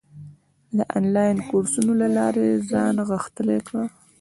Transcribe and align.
د 0.77 0.79
انلاین 0.97 1.37
کورسونو 1.49 1.93
له 2.01 2.07
لارې 2.17 2.47
ځان 2.71 2.95
غښتلی 3.09 3.59
کړه. 3.67 3.83